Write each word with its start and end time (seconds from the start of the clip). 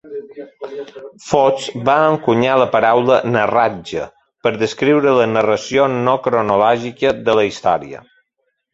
Fox 1.25 1.67
va 1.89 1.97
encunyar 2.13 2.55
la 2.61 2.67
paraula 2.77 3.19
"narratage" 3.35 4.09
per 4.47 4.55
descriure 4.65 5.17
la 5.23 5.31
narració 5.37 5.89
no 6.01 6.19
cronològica 6.29 7.17
de 7.31 7.41
la 7.43 7.49
història. 7.55 8.07